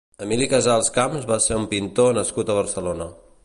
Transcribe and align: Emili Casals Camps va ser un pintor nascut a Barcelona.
Emili 0.25 0.45
Casals 0.53 0.89
Camps 0.95 1.29
va 1.33 1.39
ser 1.49 1.59
un 1.63 1.67
pintor 1.75 2.19
nascut 2.21 2.51
a 2.51 2.57
Barcelona. 2.61 3.13